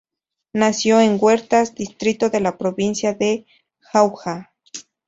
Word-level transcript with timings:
Nació 0.53 0.99
en 0.99 1.19
Huertas, 1.21 1.75
distrito 1.75 2.31
de 2.31 2.39
la 2.39 2.57
provincia 2.57 3.13
de 3.13 3.45
Jauja. 3.81 4.51